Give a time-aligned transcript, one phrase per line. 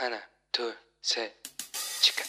[0.00, 0.18] 하나,
[0.50, 1.30] 둘, 셋,
[2.00, 2.24] 치카.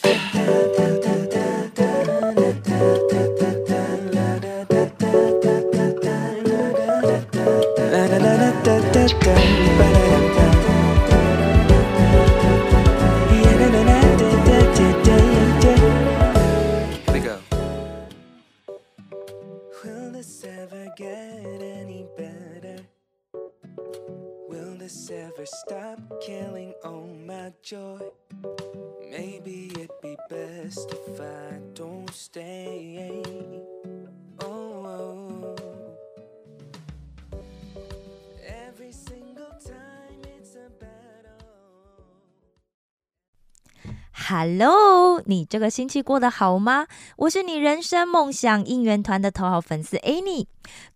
[44.42, 46.88] Hello，你这个星期过得好吗？
[47.14, 50.46] 我是你人生梦想应援团的头号粉丝 Annie。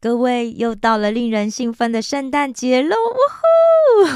[0.01, 2.97] 各位，又到了令人兴奋的圣诞节喽！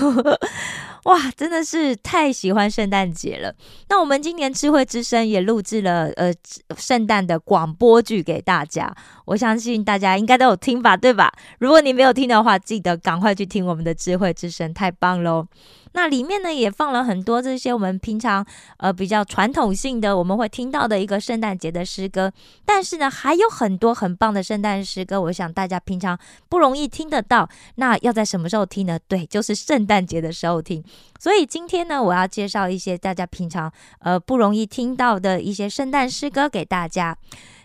[1.06, 3.54] 哇，真的是太喜欢圣诞节了。
[3.88, 6.34] 那我们今年智慧之声也录制了呃
[6.76, 8.92] 圣诞的广播剧给大家，
[9.26, 11.32] 我相信大家应该都有听吧，对吧？
[11.60, 15.46] 如果你没有听的话，记得赶快去听我们的智慧之声，太棒喽！
[15.92, 18.46] 那里面呢也放了很多这些我们平常
[18.78, 22.32] 呃比较传统性的我们会听到的一个圣诞节的诗歌，
[22.64, 26.18] 但是呢还有很多很棒的圣诞诗歌，我想大家平常
[26.48, 27.48] 不容易听得到。
[27.76, 28.98] 那要在什么时候听呢？
[29.08, 30.82] 对，就是圣诞节的时候听。
[31.18, 37.16] 所以今天呢，我要介绍一些大家平常呃不容易听到的一些圣诞诗歌给大家。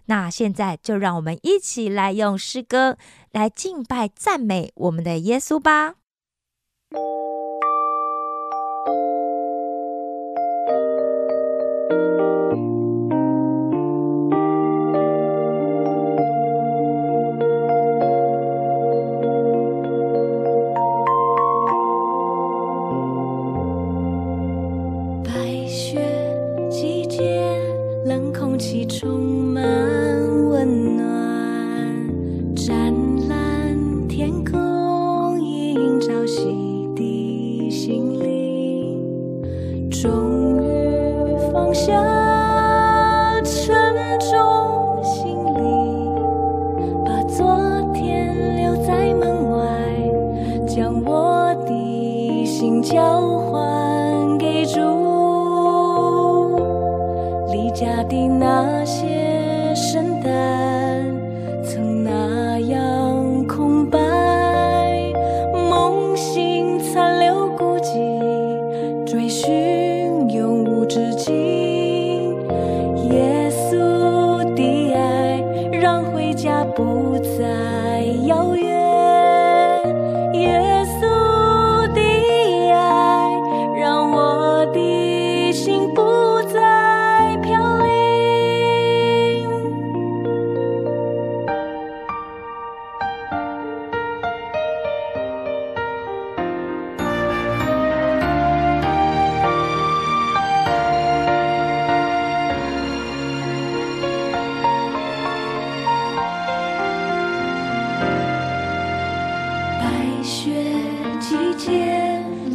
[0.08, 2.98] 那现在就让我们一起来用诗歌
[3.32, 6.05] 来敬拜赞美我们的耶稣吧。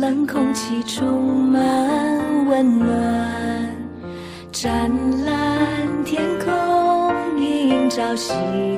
[0.01, 1.61] 冷空气充满
[2.47, 2.89] 温暖，
[4.51, 4.91] 湛
[5.27, 8.33] 蓝天空映照洗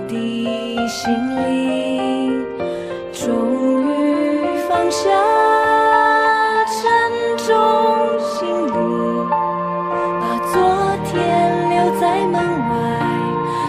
[0.08, 2.44] 涤心灵，
[3.12, 5.08] 终于放下
[6.66, 6.82] 沉
[7.46, 7.54] 重
[8.18, 9.28] 行李，
[10.20, 10.58] 把昨
[11.04, 12.74] 天留在门外，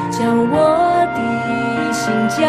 [0.09, 2.42] 将我的心交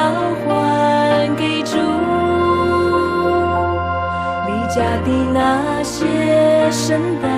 [4.74, 7.33] 家的那些圣诞，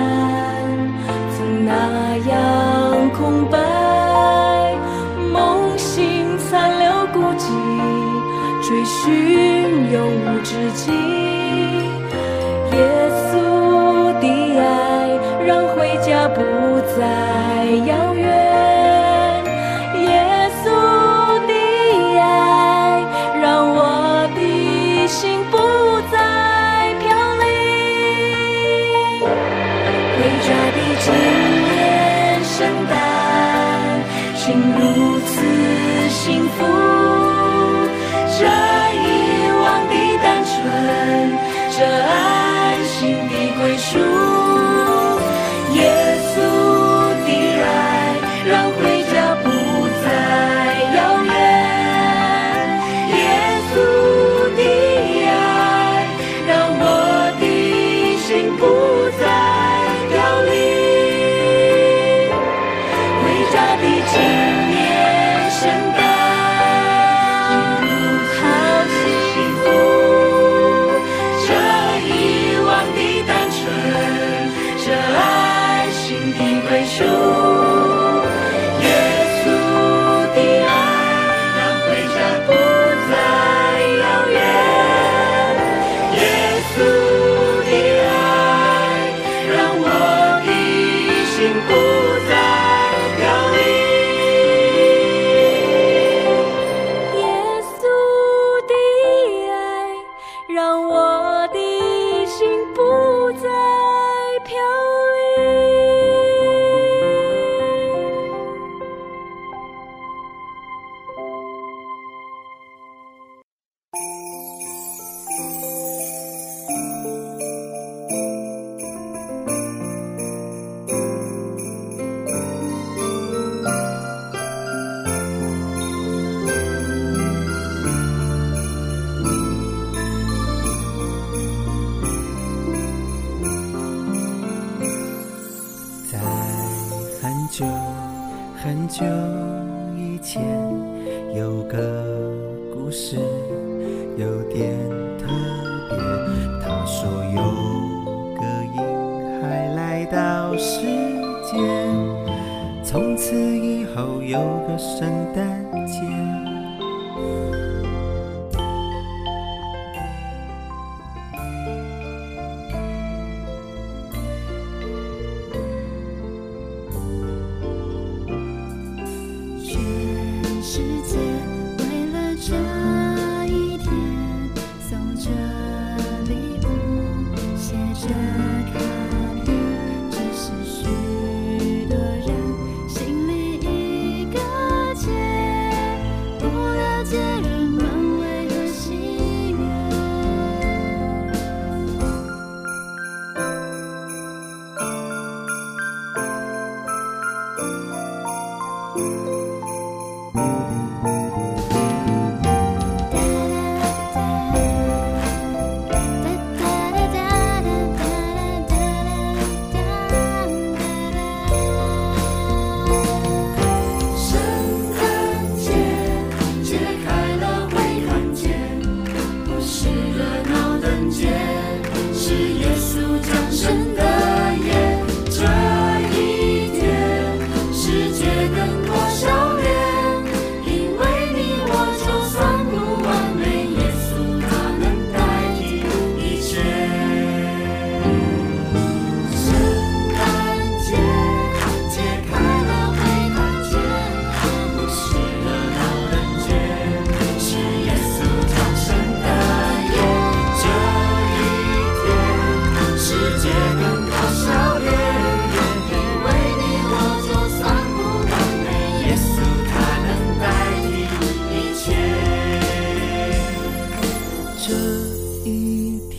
[63.79, 64.46] happy too.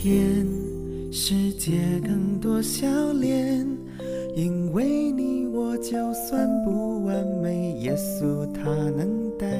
[0.01, 0.47] 天
[1.11, 3.67] 世界更多笑脸
[4.33, 9.59] 因为你我就算不完美耶稣他能带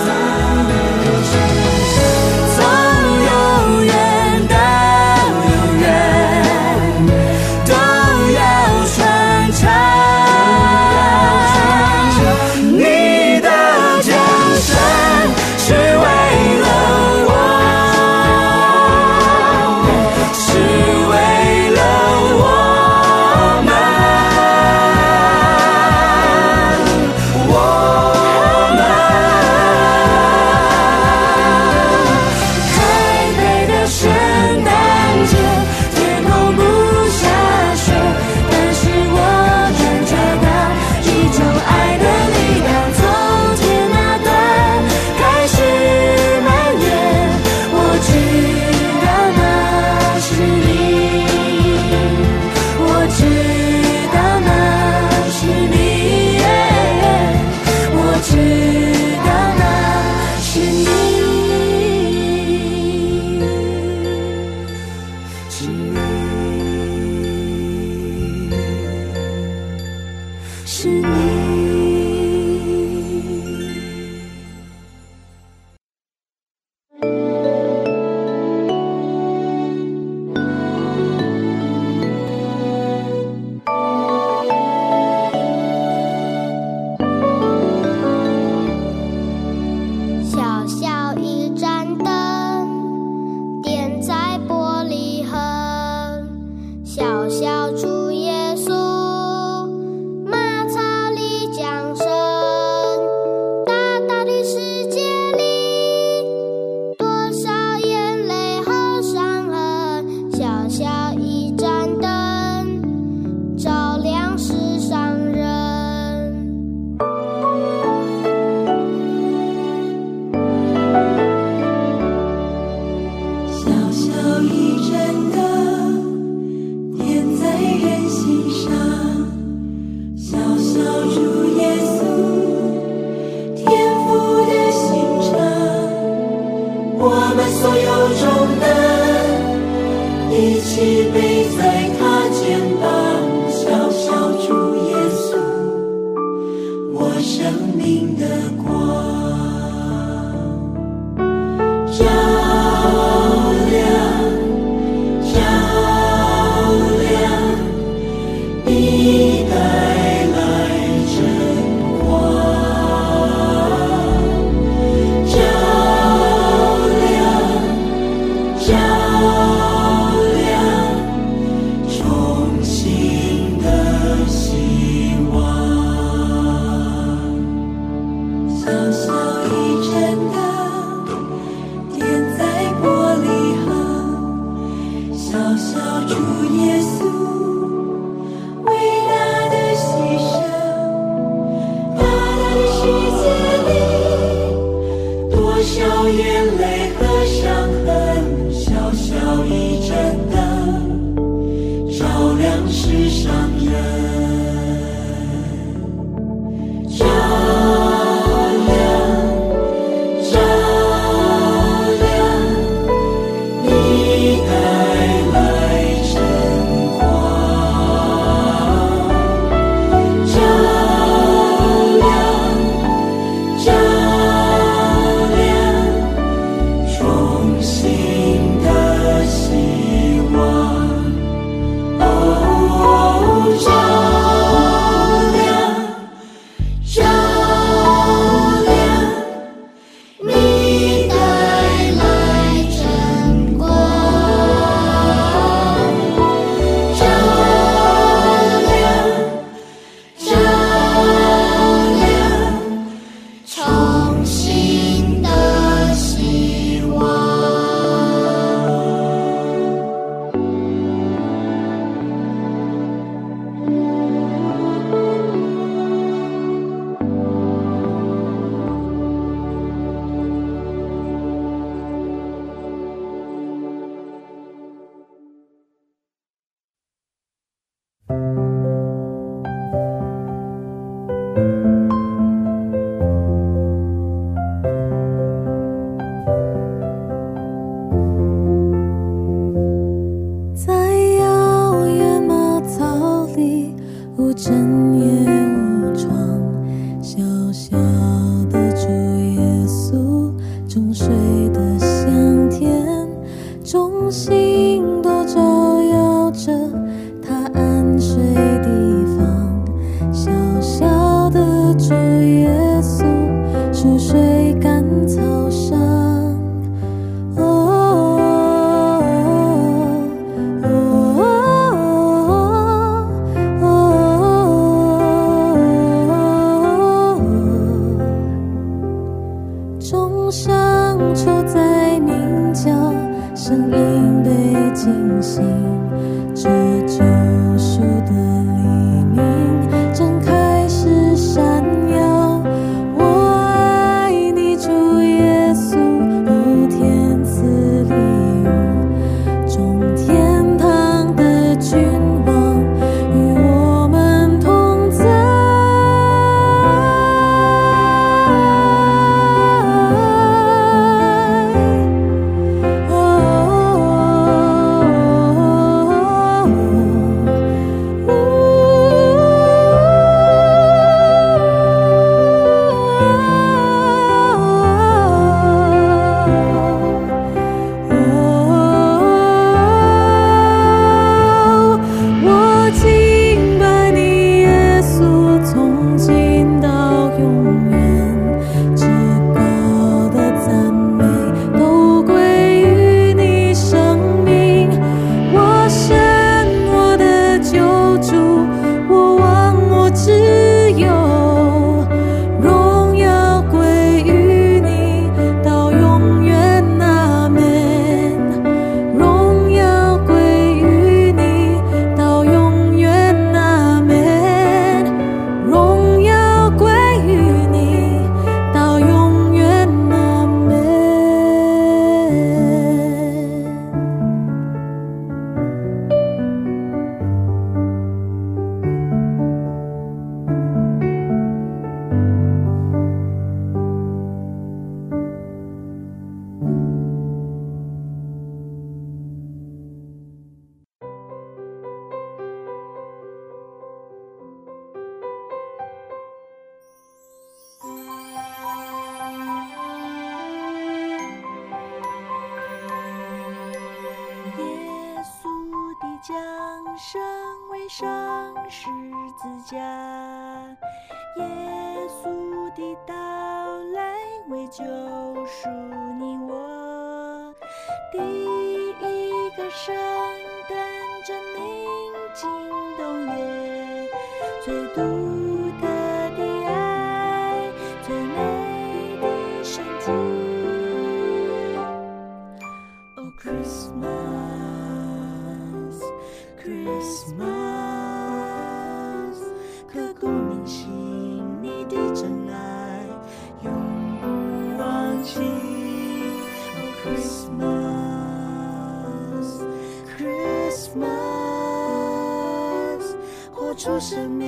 [503.81, 504.20] 生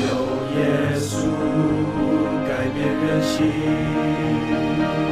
[0.00, 0.04] 有
[0.56, 1.14] 耶稣
[2.48, 5.03] 改变人心，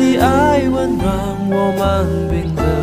[0.00, 2.79] 的爱温暖我们冰冷。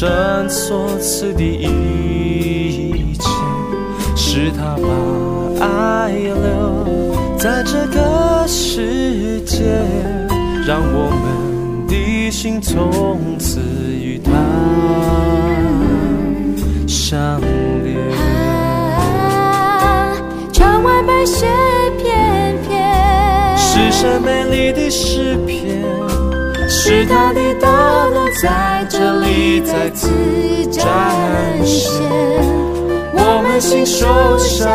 [0.00, 3.28] 神所赐的一切，
[4.16, 4.88] 是他把
[5.62, 9.62] 爱留在这个世界，
[10.66, 14.32] 让我们的心从此与他
[16.88, 17.38] 相
[17.84, 17.94] 连。
[20.50, 21.46] 窗外白雪
[21.98, 25.84] 片片，是神美丽的诗篇，
[26.82, 30.08] 是他的大能在这里再次
[30.70, 30.82] 展
[31.62, 32.00] 现。
[33.12, 34.06] 我们心手
[34.38, 34.66] 相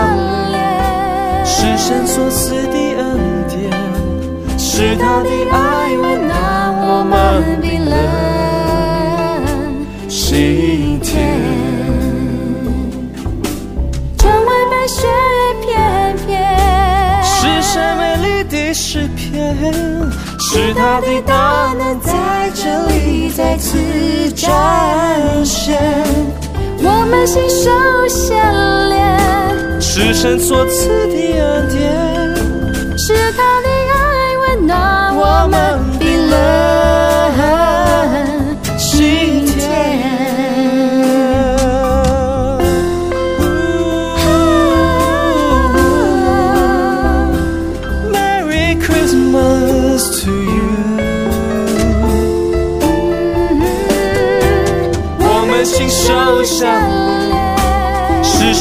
[0.51, 3.17] 连，是神所赐的恩
[3.49, 3.71] 典，
[4.55, 7.97] 是他的爱温暖我们冰冷
[10.07, 11.41] 心田。
[14.15, 15.07] 窗外白雪
[15.65, 16.53] 片片，
[17.23, 19.57] 是神美丽的诗篇，
[20.55, 23.77] 是他的大能在这里再次
[24.31, 24.49] 展
[25.43, 25.77] 现。
[26.79, 27.69] 我们心手
[28.07, 33.59] 相连，是神所赐的恩典，是他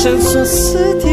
[0.05, 1.04] 连，是神所赐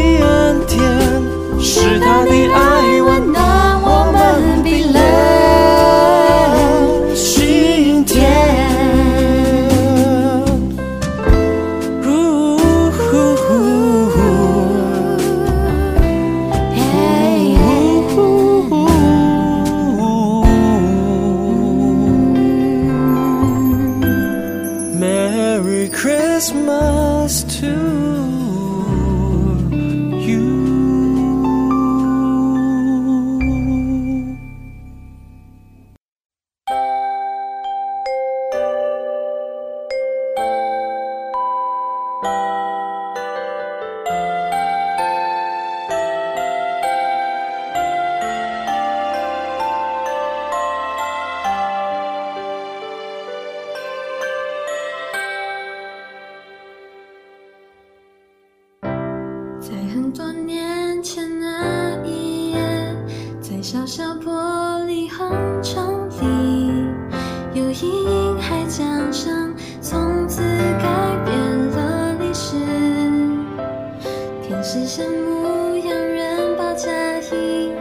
[75.22, 77.72] 牧羊人包嫁衣，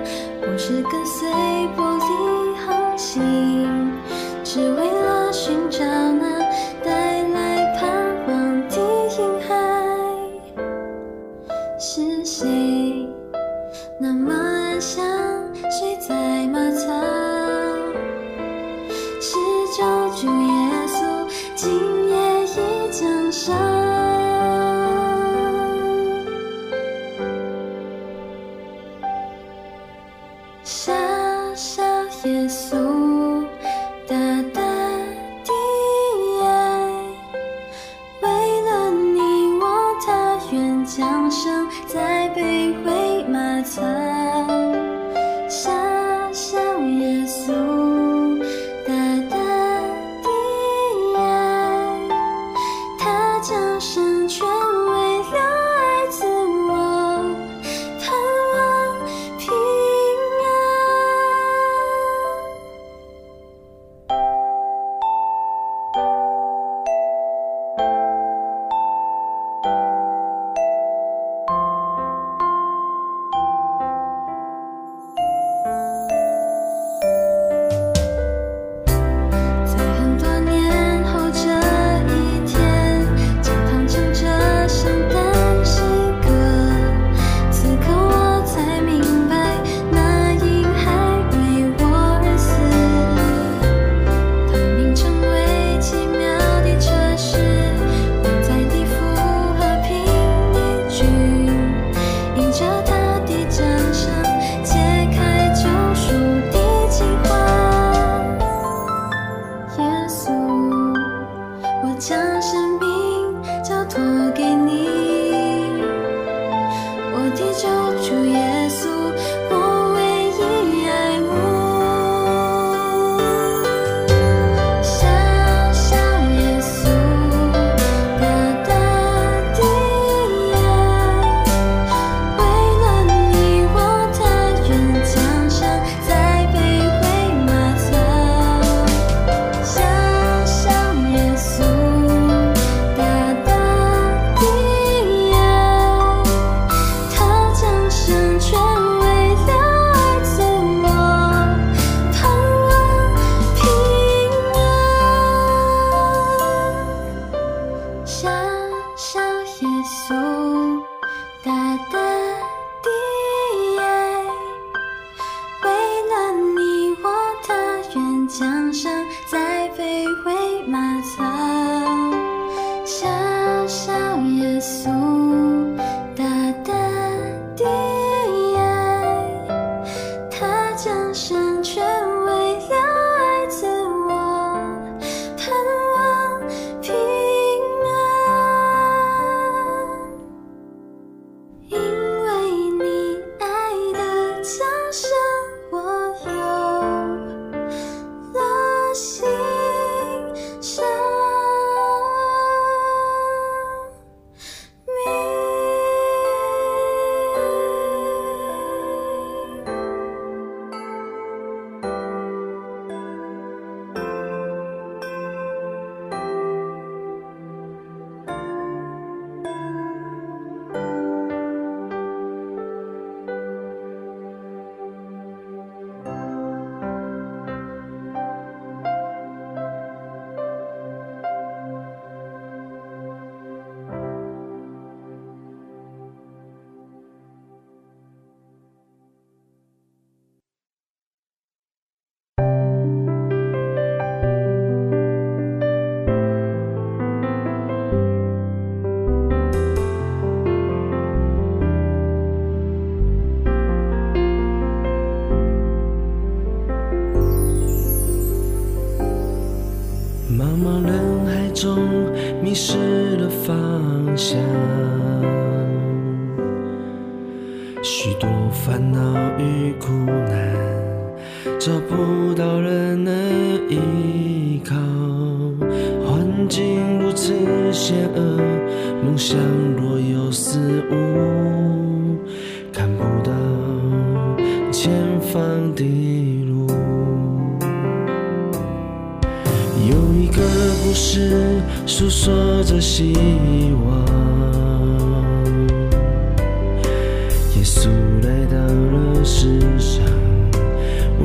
[0.41, 1.29] 我是跟随
[1.75, 3.40] 玻璃航行。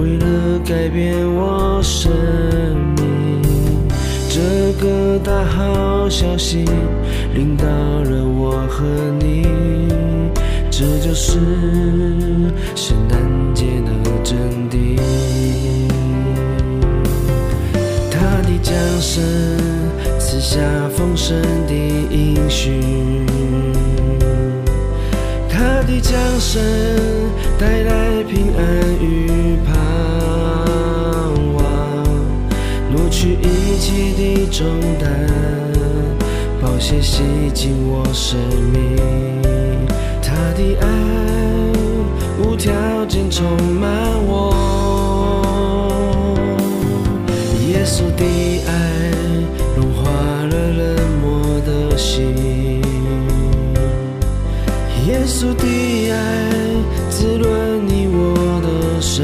[0.06, 2.12] 为了改变我生
[2.94, 3.42] 命。
[4.28, 4.40] 这
[4.80, 6.64] 个大好消息
[7.34, 8.84] 领到了我和
[9.18, 9.42] 你，
[10.70, 11.40] 这就是
[12.76, 13.18] 圣诞
[13.52, 13.90] 节的
[14.22, 14.38] 真
[14.70, 14.96] 谛。
[18.08, 19.24] 他的降生
[20.20, 22.80] 赐下丰盛的应许，
[25.86, 26.60] 的降生
[27.58, 28.64] 带来平安
[29.00, 29.74] 与盼
[31.54, 31.64] 望，
[32.90, 34.66] 挪去一切的重
[34.98, 35.08] 担，
[36.60, 37.22] 宝血洗
[37.54, 38.36] 净我生
[38.72, 38.96] 命，
[40.20, 40.86] 他的爱
[42.42, 42.72] 无条
[43.06, 43.46] 件充
[43.80, 43.90] 满
[44.26, 44.52] 我。
[47.68, 48.24] 耶稣的
[48.66, 49.12] 爱
[49.76, 50.84] 融化了冷
[51.22, 52.35] 漠的心，
[55.38, 56.16] 稣的爱
[57.10, 59.22] 滋润你我的生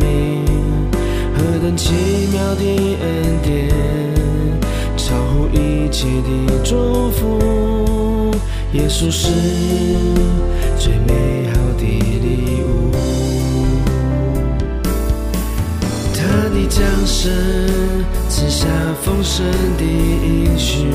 [0.00, 0.42] 命，
[1.36, 1.92] 何等奇
[2.32, 2.62] 妙的
[3.02, 3.04] 恩
[3.42, 3.68] 典，
[4.96, 6.28] 超乎一切的
[6.64, 8.34] 祝福。
[8.72, 9.28] 耶稣是
[10.78, 12.90] 最美好的礼物。
[16.14, 17.30] 他的降生
[18.30, 18.66] 赐下
[19.02, 19.44] 丰盛
[19.76, 20.86] 的应许，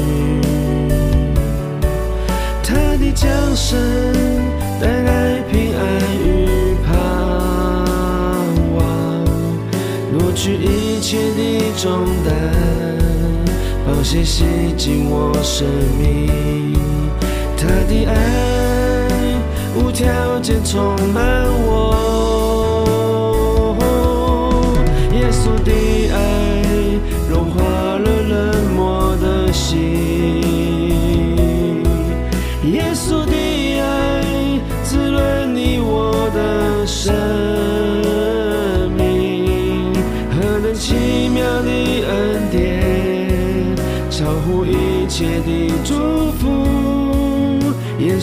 [3.22, 3.78] 降生
[4.80, 5.84] 带来平安
[6.24, 6.96] 与盼
[8.78, 8.80] 望，
[10.14, 12.32] 挪去一切的重担，
[13.86, 14.46] 宝血洗
[14.78, 15.68] 净我生
[16.00, 16.78] 命，
[17.58, 18.16] 他的爱
[19.76, 21.99] 无条件充满我。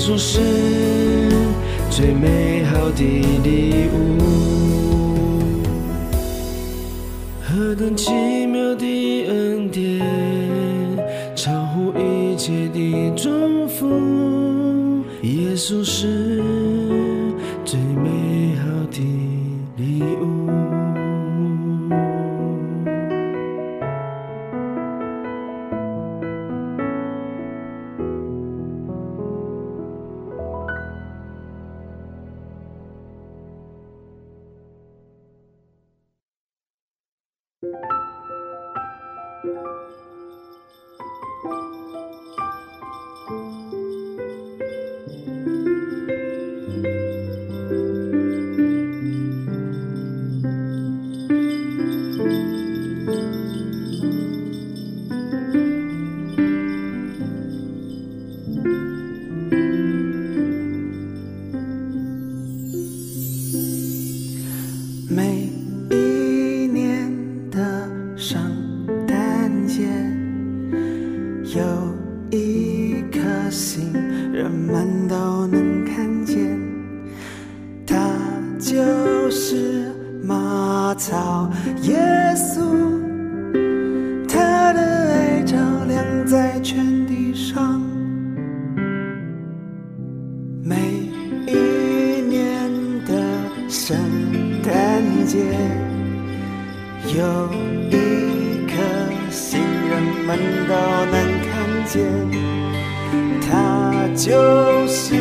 [0.06, 0.38] 耶稣是
[1.90, 3.02] 最美好的
[3.42, 4.22] 礼物。
[7.42, 10.06] 何等奇妙的恩典，
[11.34, 15.04] 超乎一切的祝福。
[15.22, 16.35] 耶稣是
[72.30, 73.20] 一颗
[73.50, 73.92] 星，
[74.32, 76.36] 人们都能看见，
[77.86, 77.96] 它
[78.58, 81.50] 就是马槽
[81.82, 81.96] 耶
[82.34, 82.60] 稣，
[84.28, 85.56] 他的爱照
[85.86, 87.80] 亮在全地上。
[90.62, 90.76] 每
[91.46, 92.70] 一年
[93.06, 93.14] 的
[93.68, 93.96] 圣
[94.62, 95.38] 诞节，
[97.16, 97.24] 有
[101.96, 102.04] 看见，
[103.48, 104.28] 它就
[104.86, 105.14] 是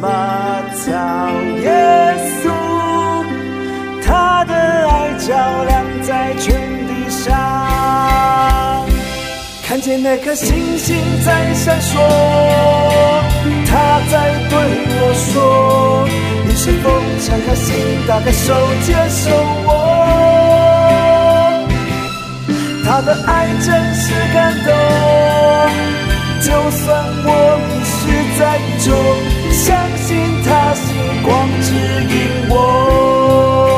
[0.00, 0.06] 马
[0.74, 0.86] 槽
[1.62, 1.70] 耶
[2.42, 2.44] 稣，
[4.04, 5.32] 他的爱照
[5.64, 6.54] 亮在全
[6.86, 7.34] 地上。
[9.66, 11.98] 看见那颗星星在闪烁，
[13.66, 14.58] 他在对
[15.00, 16.06] 我说
[16.46, 16.90] ：“你是否
[17.20, 17.74] 敞开心，
[18.06, 18.52] 打开手，
[18.84, 19.30] 接受
[19.64, 19.72] 我？”
[22.84, 24.74] 他的爱真是感动，
[26.44, 27.28] 就算我
[27.68, 28.00] 迷失
[28.36, 28.90] 在雨中，
[29.52, 29.62] 相
[29.96, 30.10] 信
[30.44, 31.30] 他星光
[31.62, 31.68] 指
[32.10, 33.71] 引我。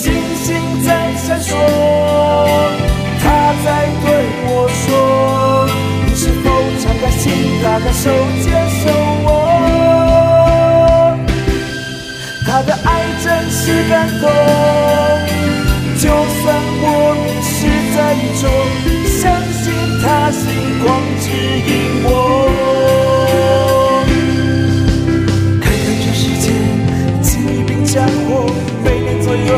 [0.00, 0.10] 星
[0.42, 1.52] 星在闪烁，
[3.22, 3.68] 他在
[4.00, 4.06] 对
[4.46, 4.88] 我说：
[6.06, 6.44] 你是否
[6.80, 7.30] 敞开心，
[7.62, 8.08] 打开手，
[8.40, 8.48] 接
[8.80, 8.88] 受
[9.26, 9.28] 我？
[12.46, 12.88] 他的爱
[13.22, 14.24] 真是感动，
[15.98, 16.42] 就算
[16.80, 16.84] 我
[17.20, 17.58] 迷失
[17.94, 18.48] 在雨中，
[19.20, 19.20] 相
[19.52, 19.62] 信
[20.00, 20.40] 他星
[20.82, 20.88] 光
[21.20, 21.28] 指
[21.68, 21.70] 引
[22.04, 22.08] 我。
[25.60, 26.48] 看看这世界，
[27.20, 27.28] 疾
[27.66, 28.48] 病战火，
[28.82, 29.52] 每年罪恶，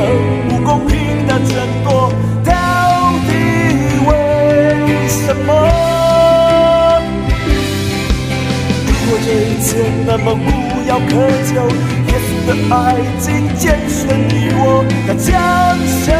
[10.14, 10.36] 那么无
[10.86, 11.14] 药可
[11.48, 11.54] 救，
[12.12, 13.00] 耶稣的爱已
[13.56, 13.98] 拣选
[14.28, 15.32] 你我，他降
[16.04, 16.12] 生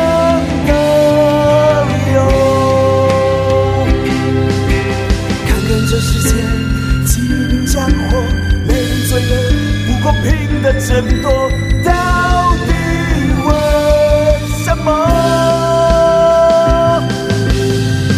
[0.67, 0.71] 的
[1.85, 2.17] 理由。
[5.47, 6.33] 看看这世界，
[7.05, 7.13] 疾
[7.51, 8.17] 病战火，
[8.67, 9.33] 没人罪恶，
[9.87, 10.27] 不公平
[10.63, 10.89] 的争
[11.21, 11.29] 夺，
[11.85, 11.91] 到
[12.65, 12.73] 底
[13.45, 13.49] 为
[14.65, 14.89] 什么？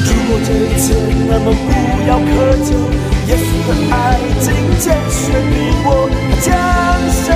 [0.06, 0.94] 如果这一切
[1.28, 1.66] 那么无
[2.06, 2.70] 药可救，
[4.80, 5.20] 拣选
[5.50, 5.54] 你
[5.84, 5.88] 我，
[6.40, 6.52] 江
[7.24, 7.26] 山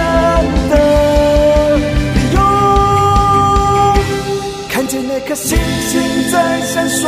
[0.71, 0.73] 的
[2.15, 2.37] 理由。
[4.69, 5.59] 看见那颗星
[5.89, 5.93] 星
[6.31, 7.01] 在闪烁，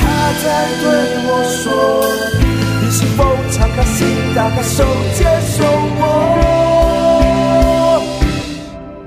[0.00, 0.02] 它
[0.42, 0.44] 在
[0.80, 0.84] 对
[1.26, 1.28] 我
[1.62, 1.64] 说：
[2.82, 3.18] 你是否
[3.52, 4.84] 敞开心，打开手，
[5.14, 5.24] 接
[5.56, 5.64] 受
[6.00, 6.02] 我？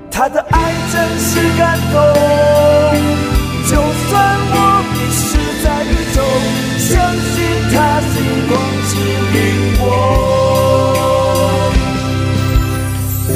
[0.10, 1.95] 他的爱真是感动。
[3.68, 4.16] 就算
[4.49, 4.55] 我
[4.91, 5.28] 迷失
[5.64, 5.86] 在雨
[6.16, 6.18] 中，
[6.80, 7.36] 相信
[7.72, 8.16] 他星
[8.49, 8.51] 光
[8.98, 9.84] 指引我。
[13.28, 13.32] 每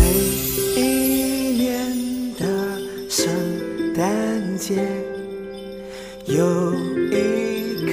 [0.82, 0.84] 一
[1.62, 1.64] 年
[2.40, 2.42] 的
[3.08, 3.22] 圣
[3.96, 4.02] 诞
[4.58, 4.74] 节，
[6.26, 6.74] 有
[7.12, 7.16] 一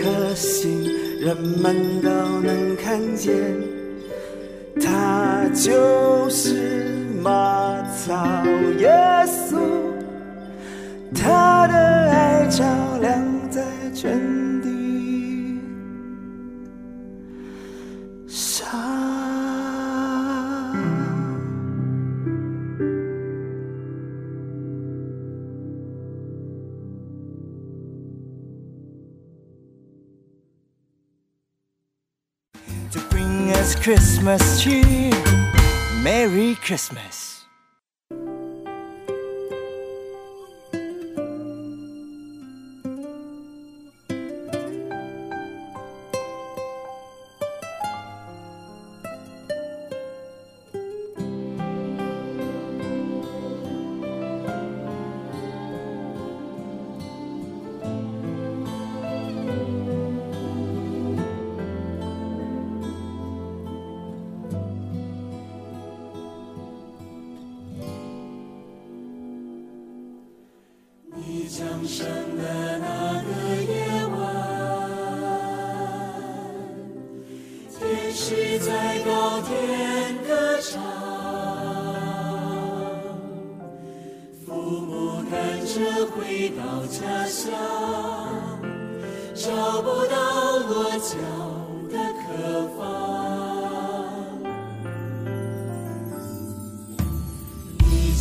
[0.01, 0.89] 颗星，
[1.21, 2.09] 人们都
[2.41, 3.35] 能看见，
[4.81, 6.87] 它就是
[7.23, 8.45] 马槽
[8.79, 8.89] 耶
[9.27, 9.59] 稣。
[11.14, 12.64] 他的爱照
[13.01, 13.62] 亮在
[13.95, 14.19] 全
[33.89, 35.11] Christmas cheer,
[36.03, 37.28] Merry Christmas.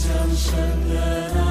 [0.08, 0.58] 江山
[0.90, 1.47] 的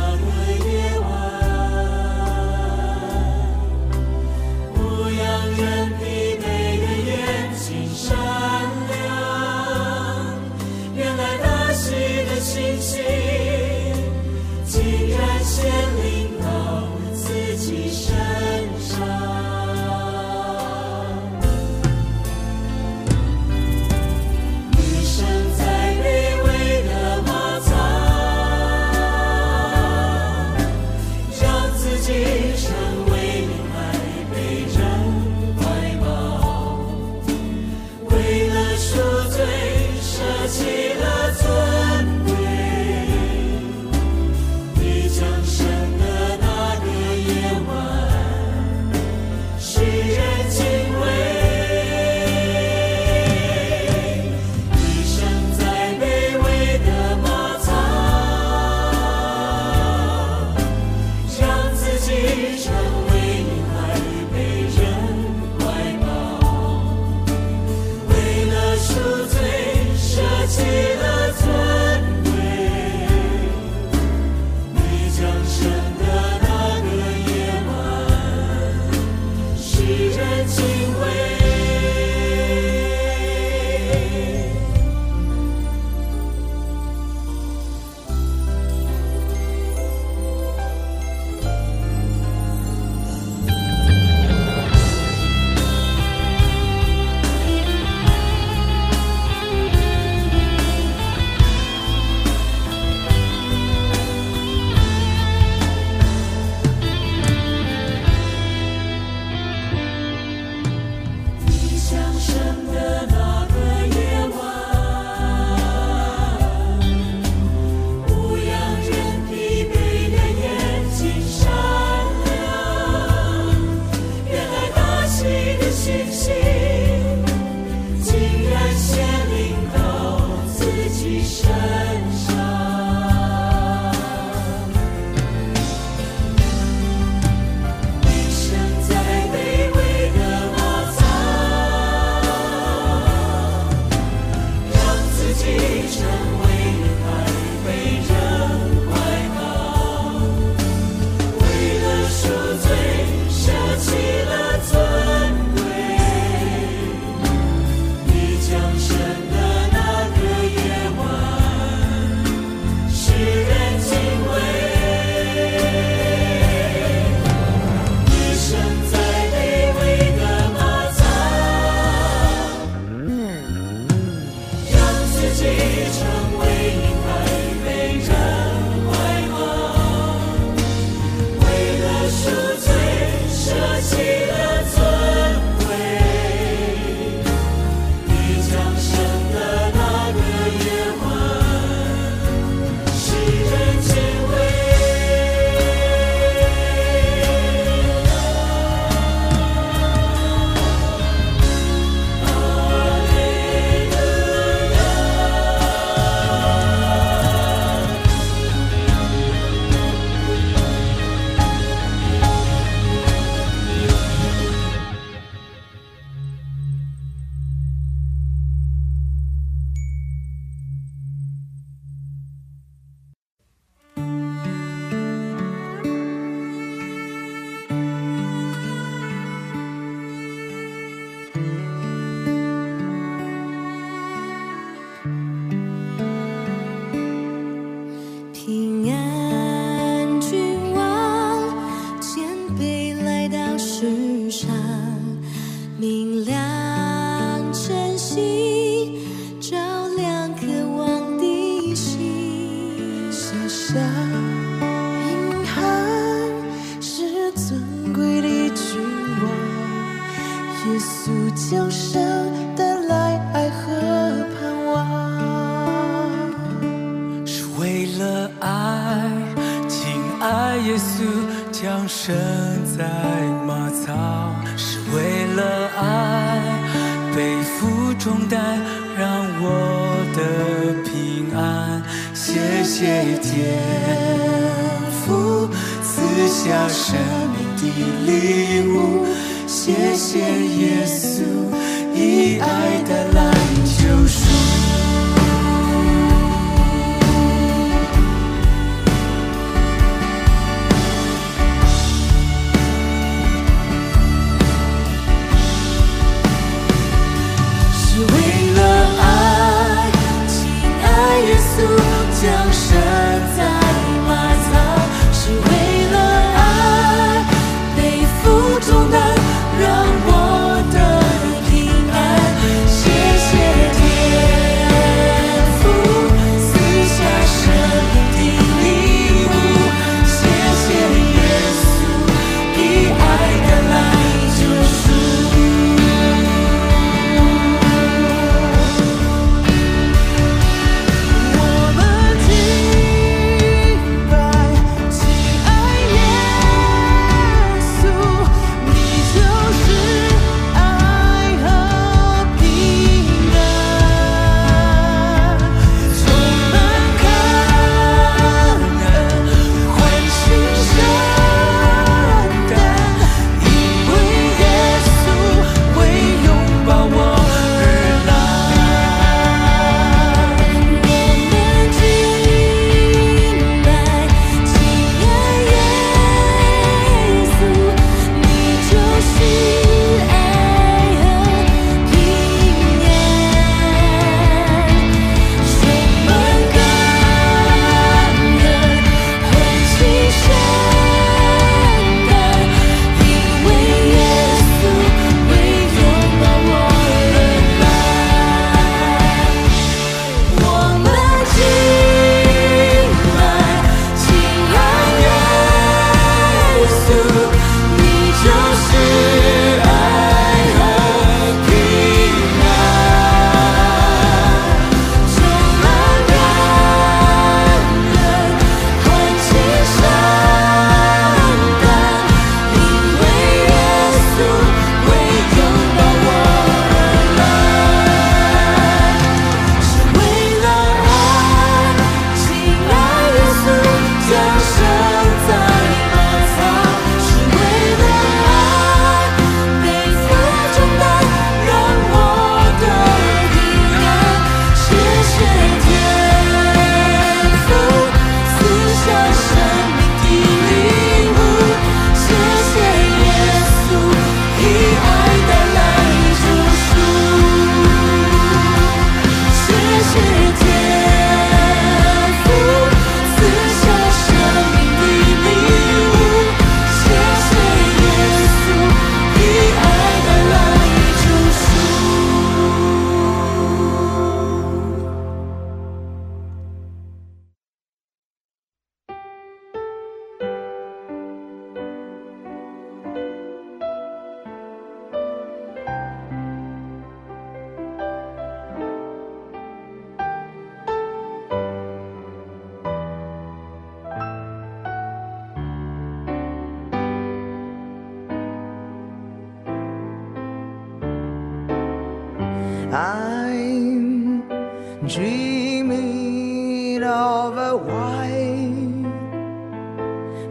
[504.96, 508.86] dreaming of a white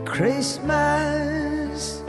[0.03, 2.01] Christmas,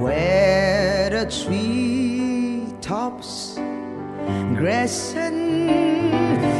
[0.00, 3.58] where the tree tops
[4.56, 5.68] glisten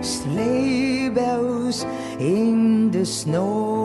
[0.03, 1.85] sleigh bells
[2.19, 3.78] in the snow.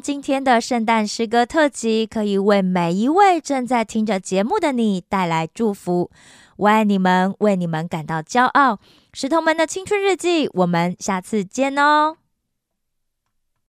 [0.00, 6.10] 今天的圣诞诗歌特辑可以为每一位正在听着节目的你带来祝福。
[6.56, 8.78] 我爱你们，为你们感到骄傲。
[9.12, 12.19] 石头们的青春日记，我们下次见哦。